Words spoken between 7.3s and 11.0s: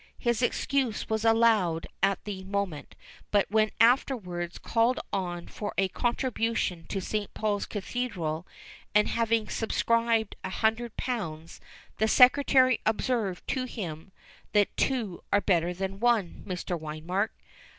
Paul's Cathedral, and having subscribed a hundred